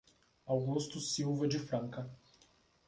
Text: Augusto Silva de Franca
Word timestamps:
Augusto 0.47 0.99
Silva 0.99 1.47
de 1.47 1.59
Franca 1.59 2.09